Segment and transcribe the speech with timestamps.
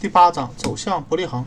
[0.00, 1.44] 第八章走向伯利恒。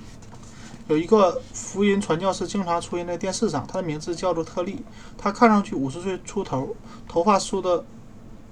[0.89, 4.83] 有一个福音传教士经常出现在电视上，他的名字叫做特利。
[5.17, 6.75] 他看上去五十岁出头，
[7.07, 7.85] 头发梳得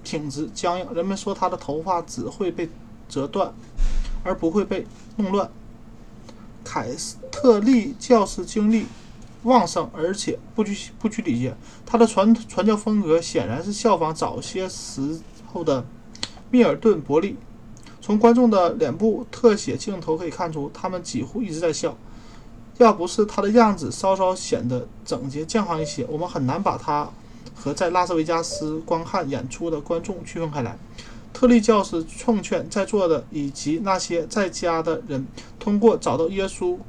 [0.02, 0.88] 挺直僵硬。
[0.94, 2.70] 人们说他的头发只会被
[3.10, 3.54] 折断，
[4.24, 5.52] 而不会被弄乱。
[6.64, 8.86] 凯斯特利教士精力
[9.44, 11.54] 旺盛，而且不拘不拘礼节。
[11.86, 15.20] 他的传传教风格显然是效仿早些时
[15.52, 15.86] 候的
[16.50, 17.36] 密尔顿·伯利。
[18.10, 21.96] 从观众的脸部特写镜头可以看出，他们几乎一直在笑。
[22.80, 27.08] 要不是他的样子稍稍显得整洁健康一些，我们很难把他
[27.54, 30.76] 和在拉斯维加斯观看演出的观众区分开来。
[31.32, 35.28] 特利教师奉劝在座的以及那些在家的人，
[35.60, 36.80] 通过找到耶稣，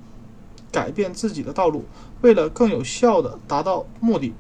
[0.73, 1.85] 改变自己的道路，
[2.23, 4.33] 为了更有效地达到目的。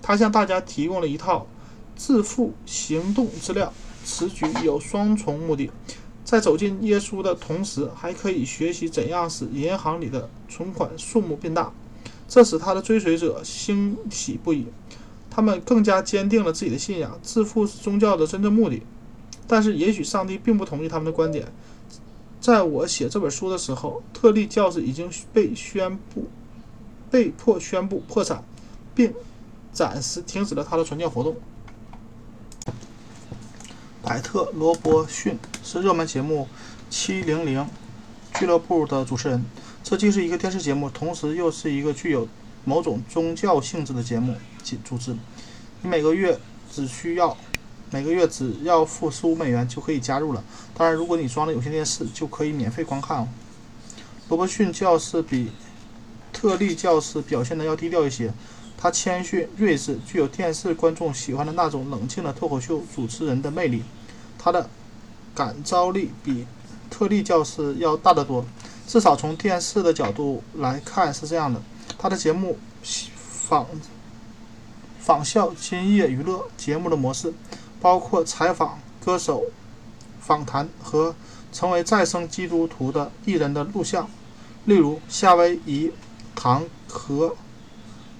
[0.00, 1.46] 他向大家提供了一套
[1.98, 3.70] 致富行动资料，
[4.08, 5.70] 此举有双重目的。
[6.24, 11.70] 在走进耶稣的同时，还可以学习怎样使银行里的存款数目变大，
[12.26, 14.66] 这使他的追随者欣喜不已。
[15.30, 18.82] 他们更加坚定了自己的信仰，致富是宗教的真正目的。
[19.46, 21.52] 但是，也许上帝并不同意他们的观点。
[22.40, 26.28] 在我写这本书的时候，特利教士已经被宣布
[27.10, 28.42] 被迫宣布破产，
[28.94, 29.12] 并
[29.72, 31.36] 暂时停止了他的传教活动。
[34.00, 36.44] 百特·罗伯逊是热门节目
[36.88, 37.66] 《七零零
[38.34, 39.44] 俱乐部》的主持人。
[39.82, 42.28] 这既是一个电视节目，同时又是一个具有
[42.64, 45.16] 某种宗教性质的节目及组织。
[45.82, 46.38] 你每个月
[46.72, 47.36] 只需要
[47.90, 50.44] 每个月只要付十五美元就可以加入了。
[50.74, 53.28] 当然，如果你装了有线电视，就可以免费观看哦。
[54.28, 55.50] 罗伯逊教士比
[56.32, 58.32] 特利教士表现的要低调一些。
[58.80, 63.82] 他谦逊睿智，具有电视观众喜欢的那种冷静的脱口秀主持人的魅力。
[64.38, 64.70] 他的
[65.34, 66.46] 感召力比
[66.88, 68.44] 特利教师要大得多，
[68.86, 71.60] 至少从电视的角度来看是这样的。
[71.98, 72.56] 他的节目
[73.18, 73.66] 仿
[75.00, 77.34] 仿效今夜娱乐节目的模式，
[77.80, 79.42] 包括采访歌手、
[80.20, 81.16] 访谈和
[81.52, 84.08] 成为再生基督徒的艺人的录像，
[84.66, 85.90] 例如夏威夷
[86.36, 87.34] 唐和。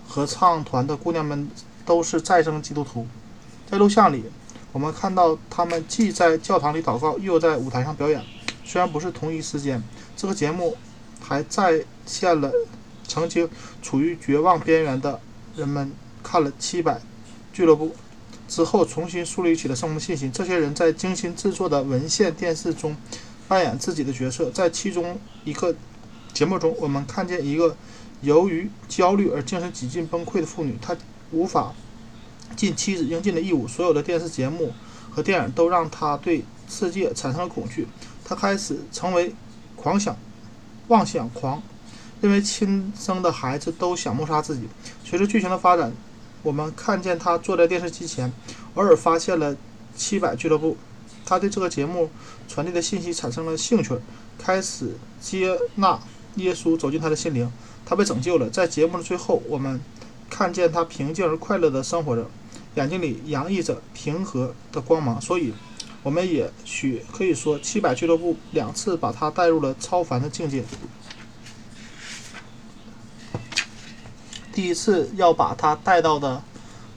[0.08, 1.48] 合唱团的姑娘们
[1.84, 3.06] 都是再生基督徒。
[3.70, 4.24] 在录像里，
[4.72, 8.24] 我们看到他们既在教堂里祷告，又在舞台上表演。
[8.64, 9.82] 虽然不是同一时间，
[10.16, 10.74] 这个节目
[11.20, 12.50] 还再现了
[13.06, 13.46] 曾经
[13.82, 15.20] 处于绝望边缘的
[15.54, 15.92] 人们
[16.22, 16.98] 看了《七百
[17.52, 17.88] 俱乐部》
[18.48, 20.32] 之后重新树立起了生命信心。
[20.32, 22.96] 这些人在精心制作的文献电视中
[23.46, 24.50] 扮演自己的角色。
[24.50, 25.74] 在其中一个
[26.32, 27.76] 节目中，我们看见一个。
[28.20, 30.96] 由于焦虑而精神几近崩溃的妇女，她
[31.30, 31.72] 无法
[32.56, 33.68] 尽妻子应尽的义务。
[33.68, 34.72] 所有的电视节目
[35.10, 37.86] 和电影都让她对世界产生了恐惧。
[38.24, 39.34] 她开始成为
[39.76, 40.16] 狂想、
[40.88, 41.62] 妄想狂，
[42.20, 44.68] 认为亲生的孩子都想谋杀自己。
[45.04, 45.92] 随着剧情的发展，
[46.42, 48.32] 我们看见她坐在电视机前，
[48.74, 49.54] 偶尔发现了
[49.94, 50.72] 《七百俱乐部》。
[51.24, 52.10] 她对这个节目
[52.48, 53.94] 传递的信息产生了兴趣，
[54.38, 56.00] 开始接纳
[56.36, 57.50] 耶稣走进她的心灵。
[57.88, 58.50] 他被拯救了。
[58.50, 59.80] 在节目的最后，我们
[60.28, 62.28] 看见他平静而快乐的生活着，
[62.74, 65.18] 眼睛里洋溢着平和的光芒。
[65.18, 65.54] 所以，
[66.02, 70.62] 我们也许可以说，七百俱乐部两次把他带入了超凡的境界。
[74.52, 76.42] 第一次要把他带到的，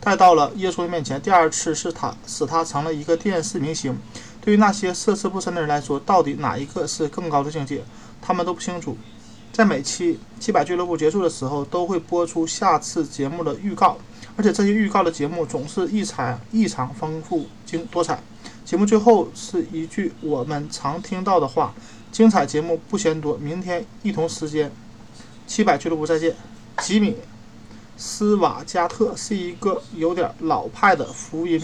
[0.01, 3.97] 带到了耶稣的面前；第二次是他使他成了一个电视明星。
[4.41, 7.81] 对于那些涉世不深的人来说，到底哪一个是更高的境界，
[8.21, 8.97] 他们都不清楚。
[9.51, 13.97] 在每期《七百俱乐部》结束的时候，都会播出下次节目的预告，
[14.37, 18.17] 而且这些预告的节目总是异常异常丰富、精多彩。
[18.63, 21.73] 节目最后是一句我们常听到的话
[22.13, 24.71] ：“精彩节目不嫌多，明天一同时间，
[25.45, 26.33] 七百俱乐部再见。”
[26.81, 27.11] 吉米·
[27.97, 31.61] 斯瓦加特是一个有点老派的福音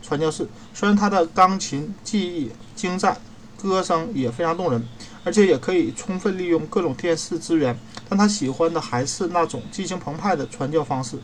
[0.00, 3.20] 传教士，虽然他的钢琴技艺精湛，
[3.60, 4.86] 歌声也非常动人。
[5.24, 7.76] 而且也可以充分利用各种电视资源，
[8.08, 11.18] 但他喜欢的还是那种激情澎湃的传教方式。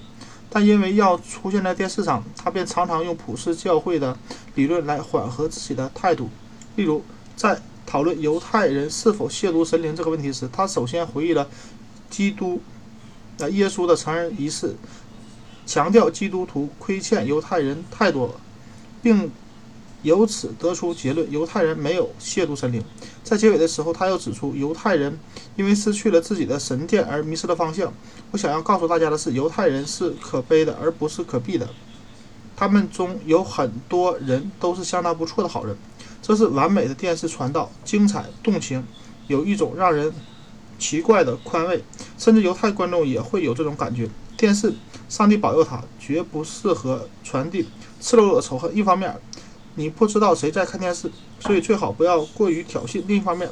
[0.49, 4.17] 但因为要出现在电视上，他便常常用普世教会的
[4.55, 6.29] 理论来缓和自己的态度。
[6.77, 7.05] 例如，
[7.37, 11.47] 在讨论犹太人是否亵渎神灵这个问题时，他首先回忆了
[12.09, 12.61] 基督、
[13.39, 14.75] 呃耶稣的成人仪式，
[15.67, 18.35] 强调基督徒亏欠犹太人太多了，
[19.03, 19.31] 并。
[20.03, 22.83] 由此得出结论：犹太人没有亵渎神灵。
[23.23, 25.19] 在结尾的时候，他又指出，犹太人
[25.57, 27.93] 因为失去了自己的神殿而迷失了方向。
[28.31, 31.69] 我想要告诉大家的是，犹太人是可悲的，而不是可避的。
[32.57, 35.77] 他们中有很多人都是相当不错的好人。
[36.23, 38.87] 这是完美的电视传道，精彩动情，
[39.27, 40.13] 有一种让人
[40.79, 41.83] 奇怪的宽慰，
[42.19, 44.09] 甚至犹太观众也会有这种感觉。
[44.37, 44.73] 电视，
[45.09, 47.67] 上帝保佑他，绝不适合传递
[48.01, 48.75] 赤裸裸的仇恨。
[48.77, 49.15] 一方面，
[49.75, 53.49] 你不知道谁在看电视，所以最好不要过于挑衅；另一方面，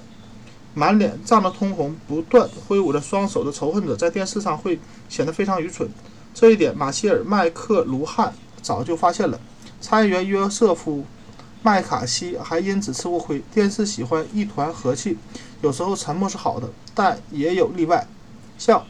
[0.74, 4.78] 满脸涨得通红、不断挥舞着双手的仇恨者在电视上会
[5.08, 5.88] 显得非常愚蠢。
[6.34, 9.40] 这一点，马歇尔·麦克卢汉早就发现了。
[9.80, 10.98] 参议员约瑟夫·
[11.62, 13.42] 麦卡锡还因此吃过亏。
[13.52, 15.16] 电视喜欢一团和气，
[15.62, 18.06] 有时候沉默是好的，但也有例外，
[18.58, 18.84] 像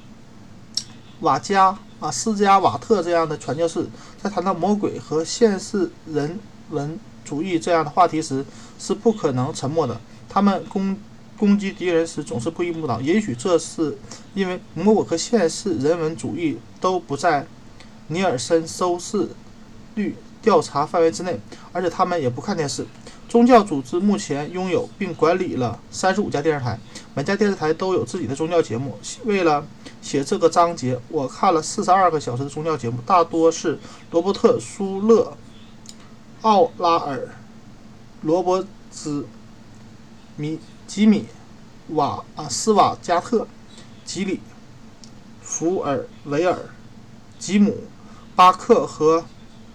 [1.21, 1.79] 瓦加。
[2.01, 3.85] 啊，斯加瓦特这样的传教士
[4.23, 6.39] 在谈到魔鬼和现世人
[6.71, 6.97] 文
[7.29, 8.43] 主义这样的话题时
[8.79, 10.01] 是不可能沉默的。
[10.29, 10.97] 他们攻
[11.37, 13.01] 攻击敌人时总是不依不挠。
[13.01, 13.99] 也许这是
[14.35, 17.47] 因为魔鬼和现世人文主义都不在
[18.07, 19.29] 尼尔森收视
[19.95, 21.39] 率调查范围之内，
[21.73, 22.87] 而且他们也不看电视。
[23.29, 26.79] 宗教组织目前拥有并管理了三十五家电视台，
[27.15, 28.99] 每家电视台都有自己的宗教节目。
[29.25, 29.67] 为了
[30.01, 33.79] 写这个章节，我看了四十二个小时的宗教节目，大多是
[34.13, 35.37] 罗伯特·舒勒、
[36.43, 37.29] 奥拉尔、
[38.23, 39.27] 罗伯兹、
[40.37, 41.27] 米吉米、
[41.89, 43.49] 瓦啊斯瓦加特、
[44.05, 44.41] 吉里、
[45.43, 46.57] 福尔维尔、
[47.39, 47.79] 吉姆、
[48.37, 49.25] 巴克和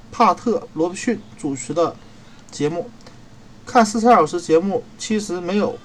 [0.09, 1.95] 帕特·罗伯逊主持的
[2.49, 2.89] 节目。
[3.65, 5.77] 看四十二小时节目其实没有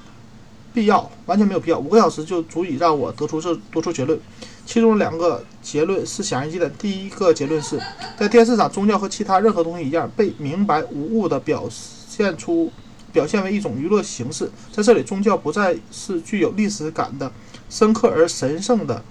[0.72, 1.78] 必要，完全没有必要。
[1.78, 4.20] 五个小时就足以让我得出这得出结论。
[4.68, 6.68] 其中两个结论是显而易见的。
[6.68, 7.80] 第一个结论是
[8.18, 12.70] 在电视上，宗教和其他任何东西一样，被明白无误地表现出
[13.10, 14.50] 表现为一种娱乐形式。
[14.70, 17.32] 在这里，宗教不再是具有历史感的、
[17.70, 19.02] 深刻而神圣的。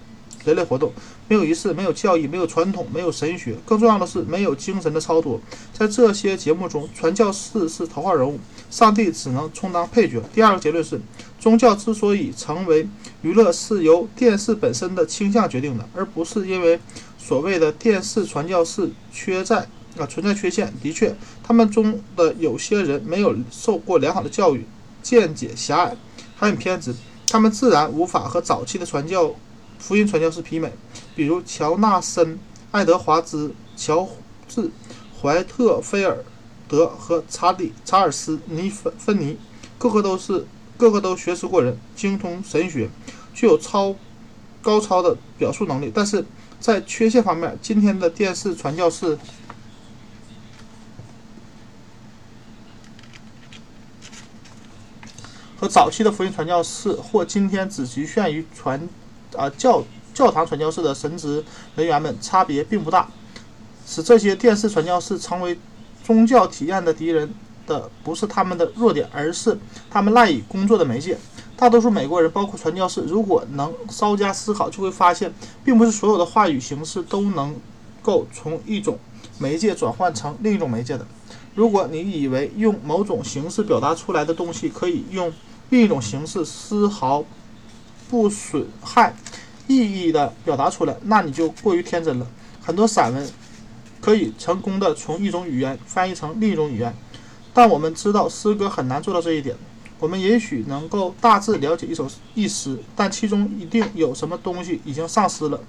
[0.46, 0.94] 人类活动
[1.28, 3.54] 没有仪式，没有教义，没有传统，没有神学。
[3.66, 5.38] 更重要的是，没有精神的超脱。
[5.74, 8.40] 在这些节目中，传教士是头号人物，
[8.70, 10.22] 上帝只能充当配角。
[10.34, 11.02] 第二个结论是，
[11.40, 12.88] 宗教之所以成为
[13.22, 16.80] 娱乐，是由电视本身的倾向决定的，而不是因为
[17.18, 19.68] 所谓的电视传教士缺在
[19.98, 20.74] 啊存在缺陷。
[20.82, 24.66] 的确，他们中的有些人没有受过良好的教育，
[25.02, 25.96] 见解狭隘，
[26.36, 26.94] 还很偏执，
[27.30, 29.34] 他们自然无法和早期的传教。
[29.80, 30.74] 福音传教士媲美，
[31.16, 32.40] 比如乔纳森、
[32.72, 34.10] 爱德华兹、乔
[34.48, 34.72] 治、
[35.22, 36.18] 怀特菲尔
[36.68, 39.38] 德和查理查尔斯尼芬芬尼，
[39.78, 42.90] 个个都是个个都学识过人，精通神学，
[43.34, 43.96] 具有超
[44.62, 45.92] 高超的表述能力。
[45.94, 46.24] 但是
[46.60, 49.18] 在缺陷方面，今天的电视传教士
[55.60, 58.88] 和早期的福音传教士，或今天只局限于传。
[59.36, 59.84] 啊，教
[60.14, 61.44] 教堂传教士的神职
[61.76, 63.08] 人员们差别并不大，
[63.86, 65.60] 使这些电视传教士成为
[66.02, 67.30] 宗教体验的敌人
[67.68, 69.56] 的不是他们的弱点，而是
[69.92, 71.18] 他们赖以工作的媒介。
[71.56, 75.32] 大多数美国人，包括传教士，如果能稍加思考，就会发现，
[75.64, 77.56] 并不是所有的话语形式都能
[78.02, 78.98] 够从一种
[79.38, 81.06] 媒介转换成另一种媒介的。
[81.54, 85.32] 如果你以为用某种形式表达出来的东西可以用
[85.70, 87.24] 另一种形式丝毫。
[88.10, 89.14] 不损害
[89.68, 92.26] 意义的表达出来，那你就过于天真了。
[92.64, 93.30] 很多散文
[94.00, 96.96] 可以成功的从一种语言翻译成另一种语言，
[97.58, 99.56] 但我们知道诗歌很难做到这一点。
[99.98, 105.60] 我们也许能够大致了解一首一诗，但其中一定有什么东西已经丧失了，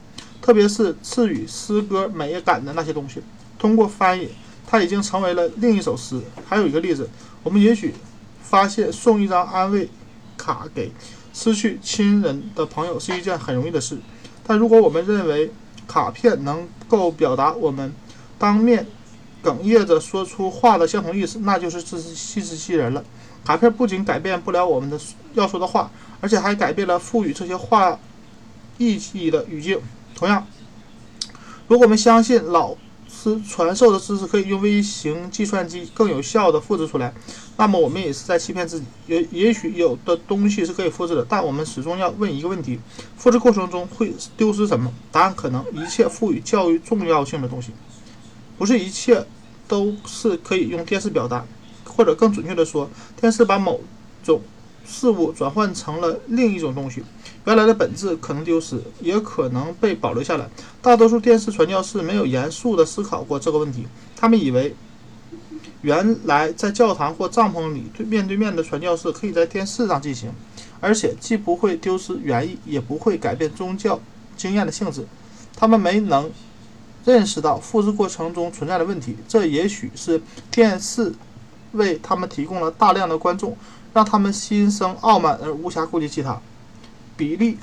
[0.42, 3.22] 特别是赐予诗歌美感的那些东西。
[3.58, 4.28] 通过翻译，
[4.66, 6.20] 它已经成为了另一首诗。
[6.46, 7.08] 还有一个例子，
[7.42, 7.94] 我们也许
[8.42, 9.88] 发现送一张安慰
[10.36, 10.92] 卡给。
[11.32, 13.96] 失去亲人的朋友是一件很容易的事，
[14.46, 15.50] 但如果我们认为
[15.86, 17.94] 卡片能够表达我们
[18.38, 18.86] 当面
[19.42, 23.04] 哽咽着说出话的相同意思，那就是自欺欺人了。
[23.44, 24.98] 卡片不仅改变不了我们的
[25.34, 25.90] 要说的话，
[26.20, 27.98] 而且还改变了赋予这些话
[28.78, 29.80] 意义的语境。
[30.14, 30.46] 同样，
[31.66, 32.76] 如果我们相信老。
[33.10, 37.12] 师传授的知识可以用微型计算机更有效地复制出来，
[37.56, 38.86] 那么我们也是在欺骗自己。
[39.06, 42.78] 也也许有的东西是可以复制的，但我们始终要问一个问题：
[43.16, 44.92] 复制过程中会丢失什么？
[45.10, 47.72] 答案可能一切赋予教育重要性的东西，
[48.58, 49.24] 不是一切
[49.66, 51.46] 都是可以用电视表达，
[51.84, 53.80] 或者更准确地说，电视把某
[54.22, 54.42] 种。
[54.90, 57.02] 事物转换成了另一种东西，
[57.44, 60.48] 原来的本质可能丢失，也可能被保留下来。
[60.80, 63.86] 大多数电视传教士没有严肃地思考过这个问题，
[64.16, 64.74] 他们以为
[65.82, 70.30] 原来在教堂或帐篷里对面对面的传教士可以在电视上进行，
[70.80, 74.00] 而且既不会丢失原意，也不会改变宗教
[74.38, 75.06] 经验的性质。
[75.54, 76.30] 他们没能
[77.08, 81.10] 认识到复制过程中存在的问题，这也许是电视
[81.72, 83.56] 为他们提供了大量的观众。
[83.94, 86.38] 让他们心生傲慢而无暇顾及其他。
[87.16, 87.54] 比利·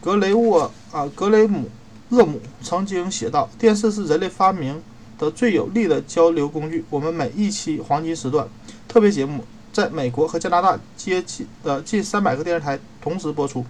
[0.00, 1.68] 格雷沃啊格雷姆
[2.10, 4.80] 厄姆曾经写道：“电视是人类发明
[5.18, 6.84] 的最有力的交流工具。
[6.88, 8.48] 我们每一期黄金时段
[8.86, 13.66] 特别节目，在美国和加拿大接近的近三百个电视台同时播出。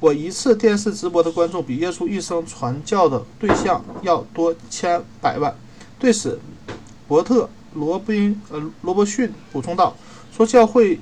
[0.00, 5.54] 我一次电视直播的观众比耶稣一生传教的对象要多千百万。”
[6.00, 6.40] 对此，
[7.06, 9.94] 伯特·罗宾呃罗伯逊补充道
[10.34, 10.98] ：“说教会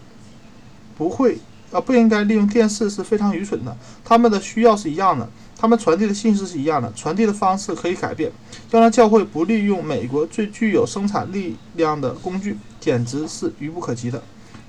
[0.97, 1.39] 不会
[1.71, 3.77] 啊不应该利用电视是非常愚蠢的。
[4.05, 8.33] 他们的需要是一样的，他们传递的信息是一样的，传递的方式可以改变。
[8.73, 14.21] 要让教会不利用美国最具有生产力量的工具，简直是愚不可及的。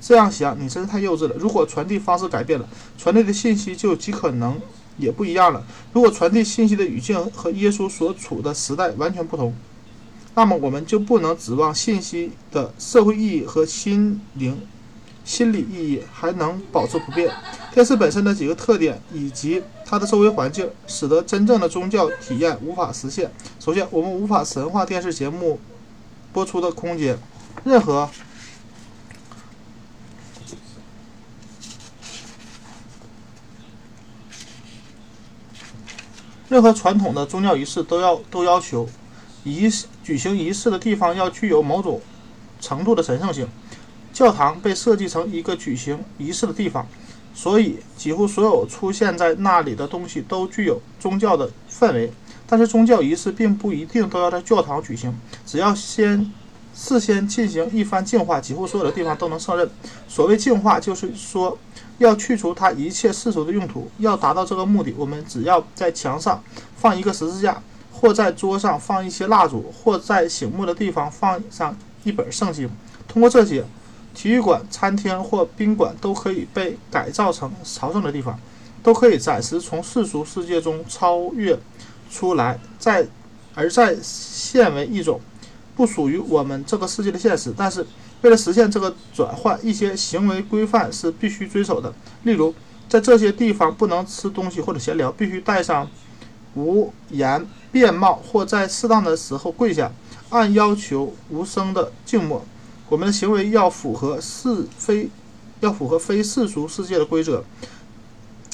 [0.01, 1.35] 这样想，你真是太幼稚了。
[1.37, 4.59] 如果传递方式改变了，传递的信息就极可能
[4.97, 5.63] 也不一样了。
[5.93, 9.53] 如果传递信息的语境和耶稣所处的时代完全不同。”
[10.35, 14.57] 那么我们就不能指望信息的社会意义和心灵、
[15.25, 17.29] 心理意义还能保持不变。
[17.73, 23.29] 电视本身的几个特点以及它的周围环境，使得真正的宗教体验无法实现。
[23.59, 25.59] 首先，我们无法神化电视节目
[26.31, 27.17] 播出的空间。
[27.65, 28.09] 任何
[36.49, 38.87] 任何传统的宗教仪式都要都要求。
[39.45, 42.01] 仪式举行仪式的地方要具有某种
[42.59, 43.47] 程度的神圣性。
[44.11, 46.85] 教堂被设计成一个举行仪式的地方，
[47.33, 52.11] 所以几乎所有出现在那里的东西都具有宗教的氛围。
[52.45, 55.13] 但是宗教仪式并不一定都要在教堂举行，
[55.45, 56.33] 只要先
[56.73, 59.69] 事先进行一番净化，几乎所有的地方都能胜任。
[60.07, 61.57] 所谓净化，就是说
[61.99, 63.89] 要去除它一切世俗的用途。
[63.99, 66.43] 要达到这个目的，我们只要在墙上
[66.75, 67.61] 放一个十字架。
[67.91, 72.69] 或在桌上放一些蜡烛，或在醒目的地方放上一本圣经。
[73.09, 73.65] 通过这些，
[74.15, 78.39] 体育馆、餐厅或宾馆都可以被改造成朝圣的地方，
[78.81, 81.59] 都可以暂时从世俗世界中超越
[82.09, 83.05] 出来，在
[83.53, 85.19] 而在现为一种
[85.75, 87.53] 不属于我们这个世界的现实。
[87.57, 87.85] 但是，
[88.21, 91.93] 为了实现这个转换，一些行为规范是必须遵守的。
[92.23, 92.53] 例如，
[92.87, 95.89] 在这些地方不能吃东西或者闲聊，必须戴上
[96.55, 97.47] 无言。
[97.71, 99.91] 便帽或在适当的时候跪下，
[100.29, 102.43] 按要求无声的静默。
[102.89, 105.07] 我们的行为要符合是非，
[105.59, 107.43] 要符合非世俗世界的规则。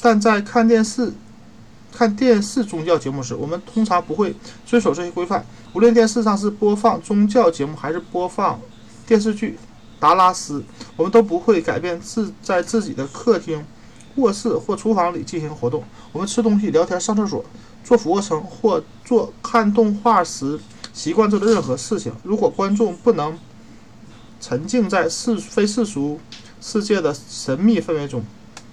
[0.02, 1.14] 但在看电视、
[1.90, 4.34] 看电视宗教节目时，我们通常不会
[4.66, 5.46] 遵守这些规范。
[5.72, 8.60] 无论电视上是播放宗教节目还是播放
[9.06, 9.58] 电视剧
[10.00, 10.60] 《达拉斯》，
[10.96, 13.64] 我们都不会改变自在自己的客厅、
[14.16, 15.84] 卧室或厨房里进行活动。
[16.12, 17.44] 我们吃东西、聊天、上厕所。
[17.84, 20.58] 做俯卧撑或做看动画时
[20.92, 23.38] 习惯做的任何事情，如果观众不能
[24.40, 26.18] 沉浸在世非世俗
[26.60, 28.24] 世界的神秘氛围中，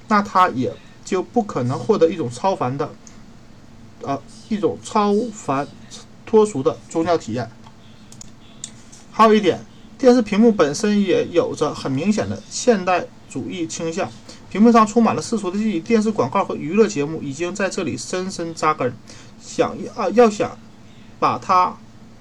[0.07, 0.75] 那他也
[1.05, 2.89] 就不可能获得一种超凡的，
[4.01, 5.67] 呃，一种超凡
[6.25, 7.51] 脱俗的宗教体验。
[9.11, 9.63] 还有一点，
[10.03, 14.11] 电视屏幕本身也有着很明显的现代主义倾向。
[14.49, 18.93] 屏幕上充满了世俗的记忆，电视广告和娱乐节目已经在这里深深扎根。
[19.41, 20.57] 想要啊，要想
[21.19, 21.77] 把它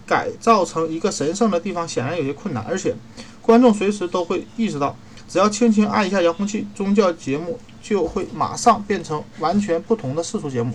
[0.06, 2.64] 改造成一个神圣的地方，显然有些困难。
[2.68, 2.94] 而且，
[3.40, 4.96] 观众随时都会意识到，
[5.28, 10.72] 只要轻轻按一下遥控器，宗教节目就会马上变成完全不同的世俗节目。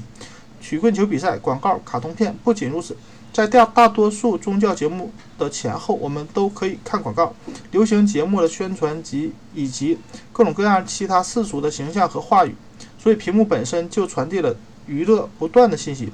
[0.60, 2.38] 曲棍球比赛、广告、卡通片。
[2.44, 2.98] 不仅如此。
[3.38, 7.36] 在大大多数宗教节目的前后，我们都可以看广告、
[7.70, 10.00] 流行节目的宣传及以及
[10.34, 12.56] 各种各样其他世俗的形象和话语。
[12.98, 14.56] 所以，屏幕本身就传递了
[14.88, 16.12] 娱乐不断的信息。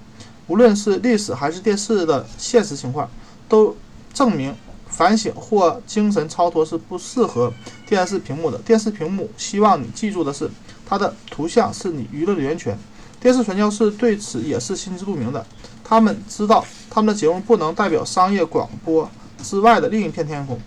[0.48, 3.10] 无论是历史还是电视的现实情况，
[3.48, 3.74] 都
[4.14, 4.54] 证明
[4.90, 7.54] 反省或精神超脱是不适合
[7.88, 8.58] 电视屏幕的。
[8.58, 10.52] 电视屏幕希望你记住的是，
[10.86, 12.78] 它的图像是你娱乐的源泉。
[13.24, 15.46] 电视传教士对此也是心知肚明的。
[15.82, 19.10] 他们知道，他们的节目不能代表商业广播
[19.42, 20.60] 之外的另一片天空，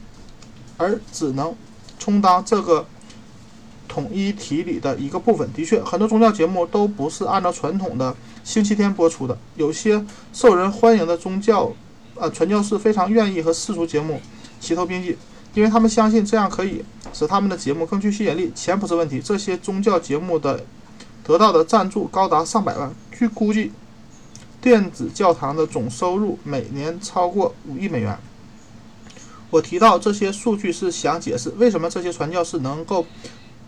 [0.79, 1.55] 而只能
[1.99, 2.87] 充当这个
[3.87, 5.47] 统一体里的一个部分。
[5.53, 9.37] 的确，很多宗教节目都不是按照传统的星期天播出的。
[9.57, 11.71] 有些受人欢迎的宗教，
[12.15, 14.19] 呃，传教士非常愿意和世俗节目
[14.61, 15.15] 齐头并进，
[15.53, 16.83] 因为他们相信这样可以
[17.13, 18.51] 使他们的节目更具吸引力。
[18.55, 20.65] 钱不是问题，这些宗教节目的
[21.27, 23.73] 得到的赞助高达上百万，据估计。
[24.59, 28.19] 电子教堂的总收入每年超过五亿美元。
[29.51, 33.07] 我提到这些数据是想解释为什么这些传教士能够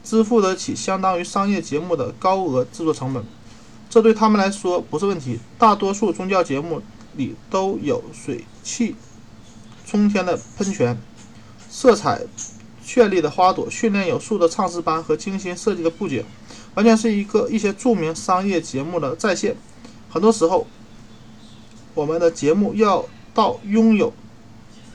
[0.02, 3.22] 支付得起相当于商业节目的高额制作成本。
[3.88, 5.38] 这对他们来说不是问题。
[5.56, 6.82] 大多数宗教节目
[7.14, 8.96] 里都有水汽
[9.86, 10.98] 冲天的喷泉、
[11.70, 12.22] 色彩
[12.84, 16.24] 绚丽的花朵、训练有素的唱诗班和精心设计的布景，
[16.78, 19.56] 完全是一个一些著名商业节目的再现。
[20.08, 20.64] 很多时候，
[21.92, 23.04] 我们的节目要
[23.34, 24.12] 到拥有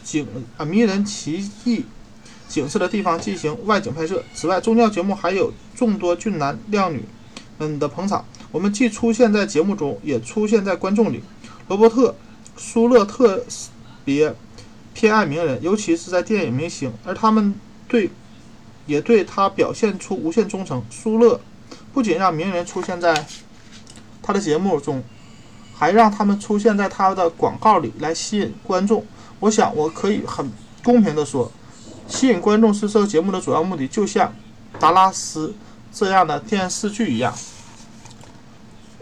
[0.02, 0.26] 景
[0.56, 1.84] 啊迷人奇异
[2.48, 4.24] 景色的地方进行外景拍摄。
[4.34, 7.04] 此外，宗教节目还有众多俊男靓女
[7.58, 8.24] 们的捧场。
[8.54, 11.22] 我们既出现在节目中，也出现在观众里。
[11.68, 12.12] 罗伯特·
[12.56, 13.44] 舒勒特
[14.06, 14.34] 别
[14.94, 17.54] 偏爱名人，尤其是在电影明星，而他们
[17.90, 18.10] 对
[18.86, 20.82] 也对他表现出无限忠诚。
[20.90, 21.42] 舒勒
[21.94, 23.26] 不仅让名人出现在
[24.22, 25.04] 他的节目中，
[25.76, 29.06] 还让他们出现在他的广告里来吸引观众。
[29.40, 30.52] 我想，我可以很
[30.84, 31.52] 公平地说，
[32.08, 34.28] 吸引观众是这个节目的主要目的，就像
[34.80, 35.50] 《达拉斯》
[35.94, 37.34] 这样的电视剧一样。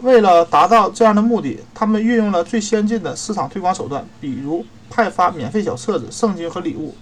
[0.00, 6.94] 为了达到这样的目的，他们运用了最先进的市场推广手段，比如派发免费小册子、圣经和礼物。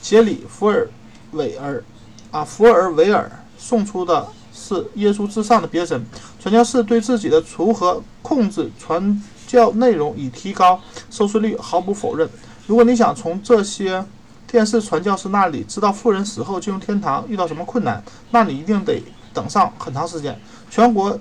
[0.00, 0.88] 杰里·福尔
[1.32, 1.82] 韦尔，
[2.30, 4.28] 啊，福尔韦尔送出的
[4.68, 6.04] 是耶稣至上的别针。
[6.38, 12.28] 传教士对自己的如何控制传教内容以提高收视率毫不否认。
[12.66, 14.04] 如果你想从这些
[14.46, 20.38] 电视传教士那里知道富人死后进入天堂遇到什么困难，那你一定得等上很长时间。
[20.70, 21.18] 全国。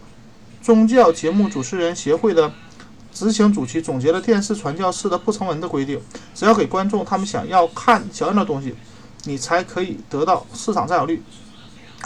[0.59, 2.51] 宗教节目主持人协会的
[3.13, 5.97] 执行主席总结了电视传教士的不成文的规定：
[6.35, 8.75] 只要给观众他们想要看、想要的东西，
[9.23, 11.23] 你才可以得到市场占有率。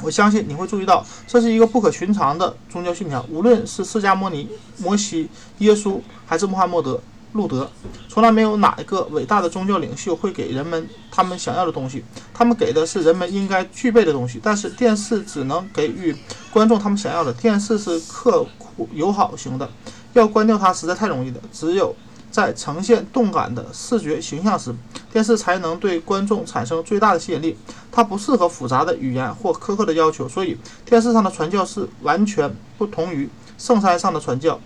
[0.04, 3.26] 我相信你会注意到，这是一个不可寻常的宗教信条。
[3.30, 5.30] 无论是释迦牟尼、摩西、
[5.60, 7.00] 耶稣，还是穆罕默德。
[7.34, 7.72] 路德
[8.10, 14.38] 从来没有哪一个伟大的宗教领袖会给人们他们想要的东西，他们给的是人们应该具备的东西。
[14.44, 16.14] 但是电视只能给予
[16.52, 17.32] 观众他们想要的。
[17.32, 19.70] 电视是刻苦友好型的，
[20.12, 21.38] 要关掉它实在太容易了。
[21.54, 21.96] 只有
[22.32, 24.74] 在呈现动感的视觉形象时，
[25.12, 27.58] 电视才能对观众产生最大的吸引力。
[27.92, 34.60] 它不适合复杂的语言或苛刻的要求，所以电视上的传教是完全不同于圣山上的传教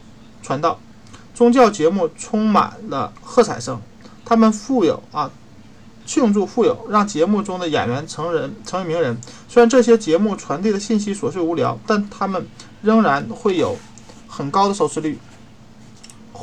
[0.43, 0.79] 传道。
[1.33, 3.81] 宗教节目充满了喝彩声，
[4.23, 5.29] 他们富有啊，
[6.05, 9.17] 庆祝富有，让节目中的演员成人成为名人。
[9.49, 12.47] 虽然这些节目传递的信息琐碎无聊，但他们
[12.81, 13.75] 仍然会有
[14.29, 15.17] 很高的收视率。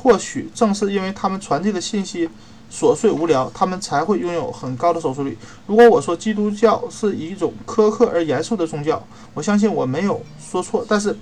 [0.03, 2.29] 或许正是因为他们传递的信息
[2.73, 5.38] 琐碎无聊，他们才会拥有很高的收视率。
[5.67, 9.03] 如果我说基督教是一种苛刻而严肃的宗教，
[9.35, 10.85] 我相信我没有说错。
[10.88, 11.17] 但是，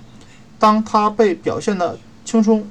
[0.57, 2.67] 当它被表现的轻松。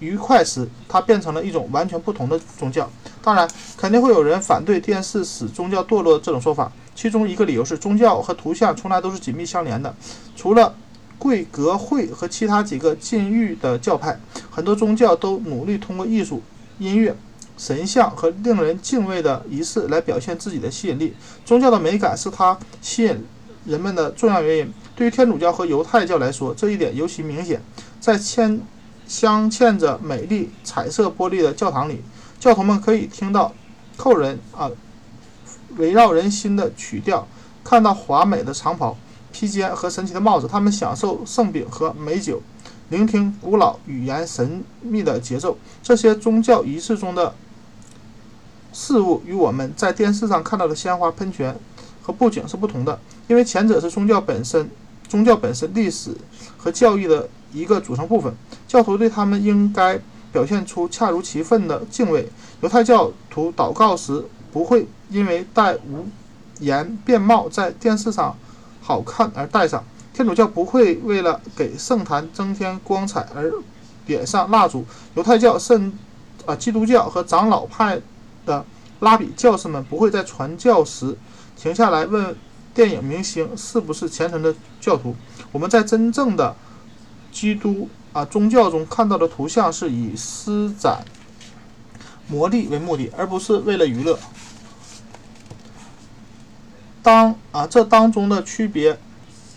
[0.00, 2.90] 愉快时，它变成了一种完全不同的宗教。
[3.22, 6.70] 当然，肯定会有人反对电视使宗教堕落这种说法。
[6.94, 9.94] 其中一个理由是，宗教和图像从来都是紧密相连的。
[10.36, 10.74] 除了
[11.24, 16.42] 贵格会和其他几个禁欲的教派，很多宗教都努力通过艺术、
[16.78, 17.16] 音乐、
[17.56, 21.14] 神像和令人敬畏的仪式来表现自己的吸引力。
[21.42, 23.24] 宗教的美感是它吸引
[23.64, 24.70] 人们的重要原因。
[24.94, 27.62] 对于天主教和犹太教来说，这一点尤其明显。
[27.98, 28.60] 在嵌
[29.06, 32.02] 镶嵌着美丽彩色玻璃的教堂里，
[32.38, 33.50] 教徒们可以听到
[33.96, 34.70] 扣人啊
[35.78, 37.26] 围绕人心的曲调，
[37.64, 38.94] 看到华美的长袍、
[39.34, 40.46] 披肩和神奇的帽子。
[40.46, 42.40] 他们享受圣饼和美酒，
[42.90, 45.58] 聆听古老语言神秘的节奏。
[45.82, 47.34] 这些宗教仪式中的
[48.72, 51.54] 事物与我们在电视上看到的鲜花、喷泉
[52.00, 54.70] 和布景是不同的，因为前者是宗教本身，
[55.08, 56.16] 宗教本身历史
[56.56, 57.28] 和教育的。
[57.54, 58.34] 一个组成部分，
[58.66, 59.96] 教徒对他们应该
[60.32, 62.28] 表现出恰如其分的敬畏。
[62.62, 66.04] 犹太教徒祷告时不会因为戴无
[66.58, 68.36] 言便帽在电视上
[68.84, 69.80] 好看而戴上；
[70.12, 73.50] 天主教不会为了给圣坛增添光彩而
[74.04, 75.90] 点上蜡烛；犹太教甚
[76.44, 77.98] 啊，基督教和长老派
[78.44, 78.62] 的
[79.00, 81.16] 拉比教士们不会在传教时
[81.56, 82.36] 停下来问
[82.74, 85.16] 电影明星是不是虔诚的教徒。
[85.50, 86.54] 我们在真正的。
[87.32, 91.04] 基督啊，宗教中看到的图像是以施展
[92.28, 94.16] 魔力为目的，而不是为了娱乐。
[97.04, 98.98] 当啊，这当中的区别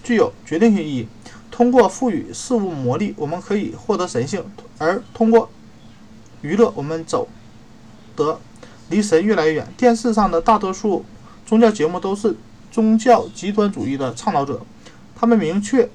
[0.03, 1.07] 具有决定性意义。
[1.49, 4.41] 通过赋予事物魔力，我们可以获得神性；
[4.77, 5.49] 而通过
[6.41, 7.27] 娱乐，我们走
[8.15, 8.39] 得
[8.89, 9.67] 离神越来越远。
[9.77, 11.03] 电视上的大多数
[11.45, 12.35] 宗教节目都是
[12.69, 14.61] 宗教极端主义的倡导者，
[15.15, 15.89] 他们明确。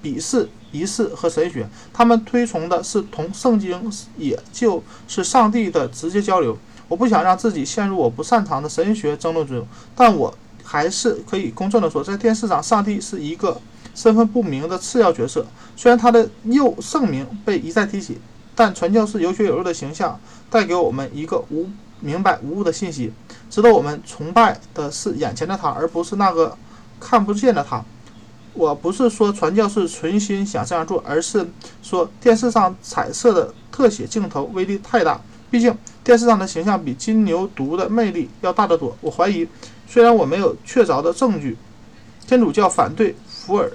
[0.00, 6.56] 鄙视仪式和神学，他们推崇的是同圣经，也就是上帝的直接交流。
[6.88, 13.60] 我不想让自己陷入我不擅长的神学争论中，但我还是可以公正地说，在电视上，上帝是一个
[13.94, 15.46] 身份不明的次要角色。
[15.76, 18.18] 虽然他的又圣名被一再提起，
[18.54, 20.18] 但传教士有血有肉的形象
[20.50, 21.68] 带给我们一个无
[22.00, 23.12] 明白无误的信息：
[23.50, 26.56] 值得我们崇拜的是眼前的他，而不是那个
[26.98, 27.84] 看不见的他。
[28.54, 31.48] 我不是说传教士存心想这样做，而是
[31.82, 35.20] 说电视上彩色的特写镜头威力太大。
[35.50, 38.96] 毕竟电视上的形象比金牛犊的魅力要大得多。
[39.00, 39.48] 我怀疑，
[39.86, 41.56] 虽然我没有确凿的证据，
[42.26, 43.72] 天主教反对福尔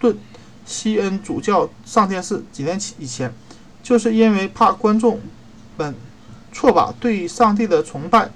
[0.00, 0.16] 顿
[0.64, 3.32] 西恩主教上电视几年以前，
[3.82, 5.20] 就是因为怕观众
[5.76, 5.94] 们
[6.52, 8.30] 错把对上帝的崇拜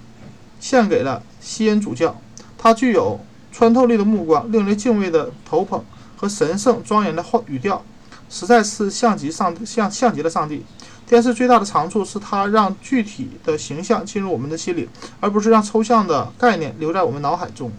[0.59, 2.21] 献给了西恩主教。
[2.59, 5.85] 他具有穿透力的目光、令人敬畏的头捧
[6.16, 7.85] 和神圣庄严的话语调，
[8.31, 10.64] 实在是像极上像像极了上帝。
[11.12, 14.88] 电视最大的长处是它让具体的形象进入我们的心里，
[15.20, 17.70] 而不是让抽象的概念留在我们脑海中。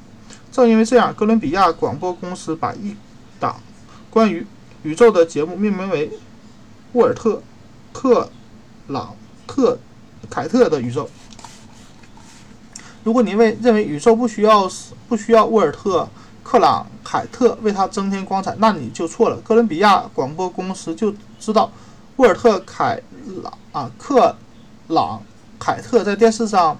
[0.52, 2.96] 正因为这样，哥伦比亚广播公司把一
[3.40, 3.60] 档
[4.12, 4.46] 关于
[4.84, 6.10] 宇宙的节目命名为
[6.92, 7.32] 《沃尔特·
[7.92, 8.30] 克
[8.90, 9.16] 朗
[9.48, 9.80] 特
[10.30, 11.06] 凯特的宇宙》。
[13.04, 14.70] 如果您为认为宇宙不需要
[15.10, 16.04] 不需要沃尔特·
[16.44, 19.38] 克朗凯特为它增添光彩，那你就错了。
[19.38, 21.72] 哥伦比亚广播公司就知道
[22.18, 23.02] 沃尔特·凯。
[23.42, 24.36] 朗啊，克
[24.88, 25.22] 朗
[25.60, 26.78] 凯特在电视上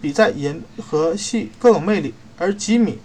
[0.00, 2.98] 比在银河系更有魅力，而吉米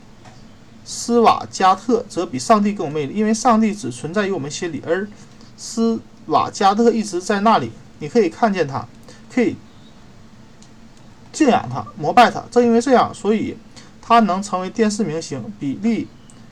[0.85, 5.07] 斯瓦加特则比上帝更有魅力，因为上帝只存在于我们心里，而
[5.57, 8.87] 斯瓦加特一直在那里，你可以看见他，
[9.29, 9.55] 可以
[11.31, 12.43] 敬仰他，膜拜他。
[12.49, 13.57] 正因为这样，所以
[14.01, 15.43] 他能成为电视明星。
[15.59, 16.07] 比利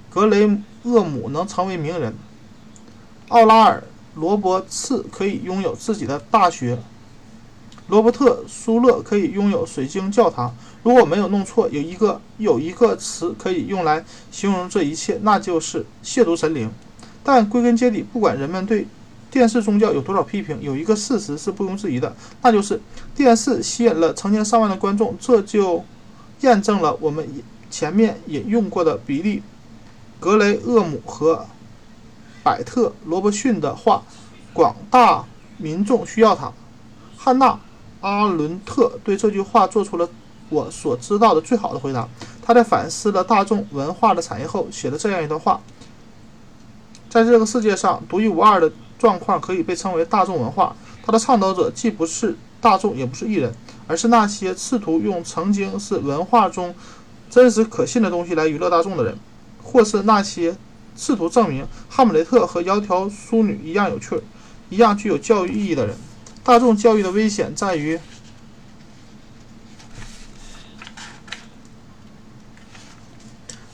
[0.09, 0.47] 格雷
[0.83, 2.13] 厄姆能成为名人，
[3.29, 3.83] 奥拉尔。
[4.15, 6.77] 罗伯茨可以拥有自己的大学，
[7.89, 10.55] 罗伯特舒勒可以拥有水晶教堂。
[10.83, 16.71] 如果没有弄错，有一个有一个词可以用来形容这一切，那就是亵渎神灵。
[17.23, 18.87] 但归根结底，不管人们对
[19.29, 22.79] 电视宗教有多少批评，有一个事实是不容置疑的，那就是
[23.13, 25.17] 电视吸引了成千上万的观众。
[25.19, 25.83] 这就
[26.41, 27.27] 验证了我们
[27.69, 29.39] 前面引用过的比利·
[30.21, 31.45] 格雷厄姆和。
[32.45, 34.03] 百特·罗伯逊的话
[34.53, 35.25] ：“广大
[35.57, 36.53] 民众需要他。”
[37.17, 37.47] 汉娜·
[38.01, 40.07] 阿伦特对这句话做出了
[40.49, 42.07] 我所知道的最好的回答。
[42.43, 45.59] 他在反思了大众文化的产业后，写了这样一段话
[47.09, 50.75] ：“在这个世界上，独一无二的状况可以被称为大众文化。
[51.03, 53.51] 它的倡导者既不是大众，也不是艺人，
[53.87, 56.75] 而是那些试图用曾经是文化中
[57.27, 59.17] 真实可信的东西来娱乐大众的人，
[59.63, 60.55] 或是那些。”
[60.95, 64.21] 试图证明《哈姆雷特》和《窈窕淑女》一样有趣、
[64.69, 65.95] 一样具有教育意义的人。
[66.43, 67.99] 大众教育的危险在于，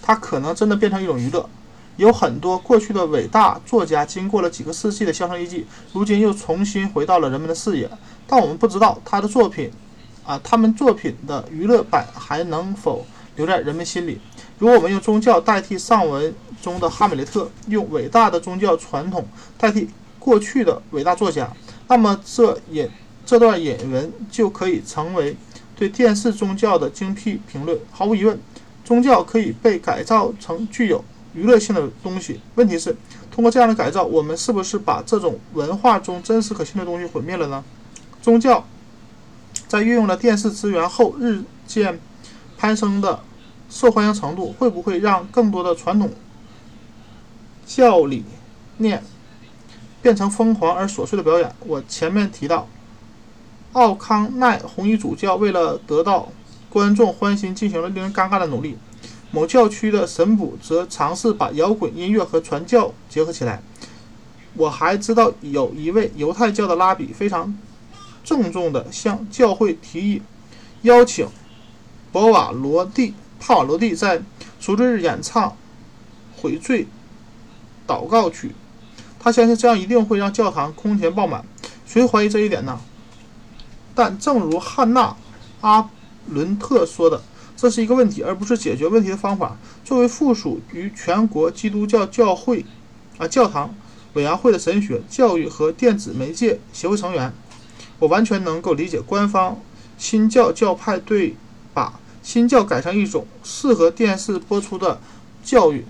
[0.01, 1.49] 它可能真的变成一种娱乐。
[1.97, 7.91] 有很多过去的伟大作家，经过了几个世纪的销声匿迹，如今又重新回到了人们的视野。
[8.25, 9.69] 但我们不知道他的作品，
[10.25, 13.05] 啊，他们作品的娱乐版还能否
[13.35, 14.19] 留在人们心里。
[14.61, 21.51] 如果我们用宗教代替上文中的哈姆雷特，用伟大的宗教传统代替过去的伟大作家，
[21.87, 22.87] 那么这引
[23.25, 25.35] 这段引文就可以成为
[25.75, 27.75] 对电视宗教的精辟评论。
[27.89, 28.39] 毫无疑问，
[28.85, 32.39] 宗教可以被改造成具有娱乐性的东西。
[32.53, 32.95] 问题是，
[33.31, 37.63] 通过这样的改造，我们是不是把这种文化中真实可信的东西毁灭了呢？
[38.21, 38.63] 宗教
[39.67, 41.99] 在运用了电视资源后日渐
[42.59, 43.23] 攀升的。
[43.71, 46.11] 受欢迎程度会不会让更多的传统
[47.65, 48.25] 教理
[48.77, 49.01] 念
[50.01, 51.55] 变成疯狂而琐碎的表演？
[51.65, 52.67] 我前面提到，
[53.71, 56.27] 奥康奈红衣主教为了得到
[56.69, 58.77] 观众欢心，进行了令人尴尬的努力。
[59.31, 63.63] 某教区的神捕则尝试把摇滚音乐和传教结合起来。
[64.55, 67.57] 我还知道有一位犹太教的拉比非常
[68.21, 70.21] 郑重地向教会提议
[70.81, 71.25] 邀请
[72.11, 73.13] 博瓦罗蒂。
[73.41, 74.21] 帕瓦罗蒂在
[74.59, 75.57] 赎罪日演唱
[76.37, 76.85] 悔罪
[77.87, 78.51] 祷告曲，
[79.19, 81.43] 他相信这样一定会让教堂空前爆满。
[81.87, 82.79] 谁怀疑这一点呢？
[83.95, 85.07] 但正如汉娜·
[85.61, 85.89] 阿
[86.27, 87.23] 伦特说的，
[87.57, 89.57] 这是一个问题，而不是解决问题的方法。
[89.83, 92.63] 作为附属于全国基督教教会
[93.17, 93.73] 啊教堂
[94.13, 97.33] 委员会的神学教育和电子媒介协会成员，
[97.97, 99.59] 我完全能够理解官方
[99.97, 101.35] 新教教派对
[101.73, 101.99] 把。
[102.21, 104.99] 新教改成一种适合电视播出的
[105.43, 105.83] 教育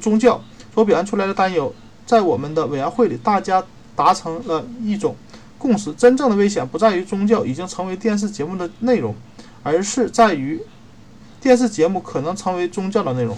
[0.00, 0.42] 宗教
[0.74, 1.72] 所表现出来的担忧，
[2.04, 3.64] 在我们的委员会里，大家
[3.96, 5.16] 达成了一种
[5.58, 9.14] 共识：真正的危险不在于宗教已经成为电视节目的内容，
[9.62, 10.60] 而是在于
[11.40, 13.36] 电视节目可能成为宗教的内容。